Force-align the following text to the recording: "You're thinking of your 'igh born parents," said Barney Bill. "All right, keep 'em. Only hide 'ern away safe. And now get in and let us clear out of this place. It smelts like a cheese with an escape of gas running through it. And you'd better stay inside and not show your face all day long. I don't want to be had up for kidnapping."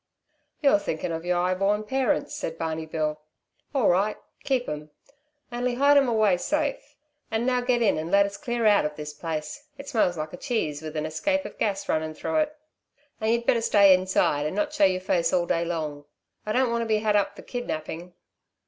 "You're 0.63 0.79
thinking 0.79 1.11
of 1.11 1.25
your 1.25 1.47
'igh 1.47 1.53
born 1.59 1.83
parents," 1.83 2.33
said 2.33 2.57
Barney 2.57 2.87
Bill. 2.87 3.21
"All 3.75 3.87
right, 3.87 4.17
keep 4.43 4.67
'em. 4.67 4.89
Only 5.51 5.75
hide 5.75 5.95
'ern 5.95 6.07
away 6.07 6.37
safe. 6.37 6.95
And 7.29 7.45
now 7.45 7.61
get 7.61 7.83
in 7.83 7.99
and 7.99 8.09
let 8.09 8.25
us 8.25 8.35
clear 8.35 8.65
out 8.65 8.83
of 8.83 8.95
this 8.95 9.13
place. 9.13 9.67
It 9.77 9.89
smelts 9.89 10.17
like 10.17 10.33
a 10.33 10.37
cheese 10.37 10.81
with 10.81 10.95
an 10.97 11.05
escape 11.05 11.45
of 11.45 11.59
gas 11.59 11.87
running 11.87 12.15
through 12.15 12.37
it. 12.37 12.57
And 13.19 13.31
you'd 13.31 13.45
better 13.45 13.61
stay 13.61 13.93
inside 13.93 14.47
and 14.47 14.55
not 14.55 14.73
show 14.73 14.85
your 14.85 15.01
face 15.01 15.31
all 15.31 15.45
day 15.45 15.63
long. 15.63 16.05
I 16.47 16.51
don't 16.51 16.71
want 16.71 16.81
to 16.81 16.87
be 16.87 16.97
had 16.97 17.15
up 17.15 17.35
for 17.35 17.43
kidnapping." 17.43 18.15